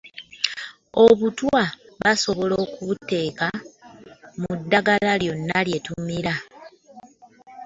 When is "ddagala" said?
4.59-5.13